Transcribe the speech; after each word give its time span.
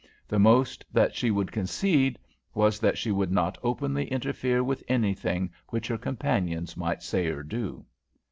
The 0.27 0.39
most 0.39 0.83
that 0.91 1.13
she 1.13 1.29
would 1.29 1.51
concede 1.51 2.17
was 2.55 2.79
that 2.79 2.97
she 2.97 3.11
would 3.11 3.31
not 3.31 3.59
openly 3.61 4.07
interfere 4.07 4.63
with 4.63 4.81
anything 4.87 5.51
which 5.69 5.87
her 5.89 5.97
companions 5.99 6.75
might 6.75 7.03
say 7.03 7.27
or 7.27 7.43
do. 7.43 7.85